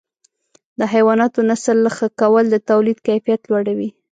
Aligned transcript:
د 0.79 0.81
حیواناتو 0.93 1.39
نسل 1.49 1.79
ښه 1.95 2.07
کول 2.21 2.45
د 2.49 2.55
تولید 2.69 2.97
کیفیت 3.07 3.41
لوړوي. 3.49 3.89